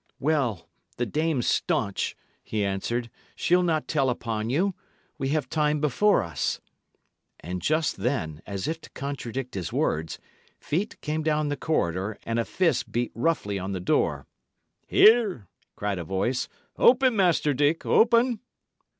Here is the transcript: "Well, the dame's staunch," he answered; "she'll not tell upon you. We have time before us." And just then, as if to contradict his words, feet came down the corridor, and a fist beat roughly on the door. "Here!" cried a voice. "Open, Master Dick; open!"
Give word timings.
"Well, 0.19 0.67
the 0.97 1.05
dame's 1.05 1.45
staunch," 1.45 2.15
he 2.43 2.65
answered; 2.65 3.11
"she'll 3.35 3.61
not 3.61 3.87
tell 3.87 4.09
upon 4.09 4.49
you. 4.49 4.73
We 5.19 5.29
have 5.29 5.47
time 5.47 5.79
before 5.79 6.23
us." 6.23 6.59
And 7.39 7.61
just 7.61 7.97
then, 7.97 8.41
as 8.47 8.67
if 8.67 8.81
to 8.81 8.89
contradict 8.89 9.53
his 9.53 9.71
words, 9.71 10.17
feet 10.59 10.99
came 11.01 11.21
down 11.21 11.49
the 11.49 11.55
corridor, 11.55 12.17
and 12.23 12.39
a 12.39 12.45
fist 12.45 12.91
beat 12.91 13.11
roughly 13.13 13.59
on 13.59 13.73
the 13.73 13.79
door. 13.79 14.25
"Here!" 14.87 15.47
cried 15.75 15.99
a 15.99 16.03
voice. 16.03 16.47
"Open, 16.77 17.15
Master 17.15 17.53
Dick; 17.53 17.85
open!" 17.85 18.39